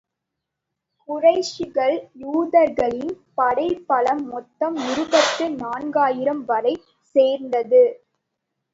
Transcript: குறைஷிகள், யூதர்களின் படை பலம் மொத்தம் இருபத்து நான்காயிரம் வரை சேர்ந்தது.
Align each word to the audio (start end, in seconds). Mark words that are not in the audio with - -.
குறைஷிகள், 1.09 1.93
யூதர்களின் 2.21 3.13
படை 3.35 3.67
பலம் 3.87 4.25
மொத்தம் 4.25 4.77
இருபத்து 4.89 5.47
நான்காயிரம் 5.61 6.43
வரை 6.45 6.75
சேர்ந்தது. 7.15 7.83